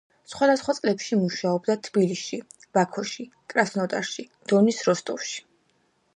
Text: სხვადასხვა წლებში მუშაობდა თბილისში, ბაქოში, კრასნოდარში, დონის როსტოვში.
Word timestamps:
სხვადასხვა 0.29 0.73
წლებში 0.77 1.19
მუშაობდა 1.23 1.75
თბილისში, 1.89 2.39
ბაქოში, 2.79 3.27
კრასნოდარში, 3.55 4.27
დონის 4.55 4.83
როსტოვში. 4.91 5.41